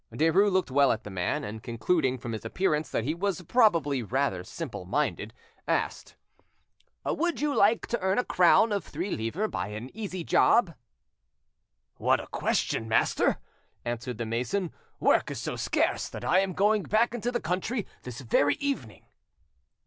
Derues 0.11 0.51
looked 0.51 0.71
well 0.71 0.91
at 0.91 1.03
the 1.03 1.11
man, 1.11 1.43
and 1.43 1.61
concluding 1.61 2.17
from 2.17 2.31
his 2.31 2.43
appearance 2.43 2.89
that 2.89 3.03
he 3.03 3.13
was 3.13 3.43
probably 3.43 4.01
rather 4.01 4.41
simpleminded, 4.43 5.31
asked— 5.67 6.15
"Would 7.05 7.39
you 7.39 7.53
like 7.53 7.85
to 7.85 8.01
earn 8.01 8.17
a 8.17 8.23
crown 8.23 8.71
of 8.71 8.83
three 8.83 9.11
livres 9.11 9.51
by 9.51 9.67
an 9.67 9.95
easy 9.95 10.23
job?" 10.23 10.73
"What 11.97 12.19
a 12.19 12.25
question, 12.25 12.89
master!" 12.89 13.37
answered 13.85 14.17
the 14.17 14.25
mason. 14.25 14.71
"Work 14.99 15.29
is 15.29 15.39
so 15.39 15.55
scarce 15.55 16.09
that 16.09 16.25
I 16.25 16.39
am 16.39 16.53
going 16.53 16.81
back 16.81 17.13
into 17.13 17.31
the 17.31 17.39
country 17.39 17.85
this 18.01 18.21
very 18.21 18.55
evening." 18.55 19.05